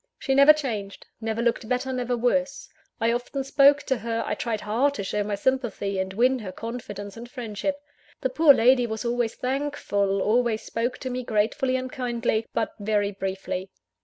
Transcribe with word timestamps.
She 0.17 0.33
never 0.33 0.51
changed: 0.51 1.05
never 1.21 1.43
looked 1.43 1.69
better, 1.69 1.93
never 1.93 2.17
worse. 2.17 2.67
I 2.99 3.11
often 3.11 3.43
spoke 3.43 3.83
to 3.83 3.97
her: 3.97 4.23
I 4.25 4.33
tried 4.33 4.61
hard 4.61 4.95
to 4.95 5.03
show 5.03 5.23
my 5.23 5.35
sympathy, 5.35 5.99
and 5.99 6.11
win 6.11 6.39
her 6.39 6.51
confidence 6.51 7.15
and 7.17 7.29
friendship. 7.29 7.75
The 8.21 8.31
poor 8.31 8.51
lady 8.51 8.87
was 8.87 9.05
always 9.05 9.35
thankful, 9.35 10.19
always 10.23 10.63
spoke 10.63 10.97
to 11.01 11.11
me 11.11 11.23
gratefully 11.23 11.75
and 11.75 11.91
kindly, 11.91 12.47
but 12.51 12.73
very 12.79 13.11
briefly. 13.11 13.69